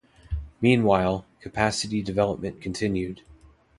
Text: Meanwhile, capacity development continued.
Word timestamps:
Meanwhile, 0.61 1.27
capacity 1.41 2.01
development 2.01 2.59
continued. 2.59 3.21